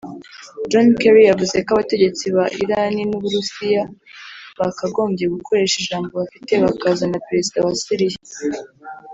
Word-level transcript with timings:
John 0.69 0.87
Kerry 1.01 1.23
yavuze 1.29 1.55
ko 1.65 1.69
abategetsi 1.75 2.25
ba 2.35 2.45
Irani 2.61 3.03
n’Uburusiya 3.07 3.83
bakagombye 4.59 5.25
gukoresha 5.35 5.75
ijambo 5.83 6.07
bafite 6.21 6.53
bakazana 6.65 7.23
perezida 7.27 7.57
wa 7.65 7.73
Siriya 7.83 8.19